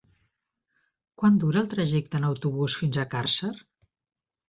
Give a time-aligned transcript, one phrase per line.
[1.23, 3.55] Quant dura el trajecte en autobús fins a Càrcer?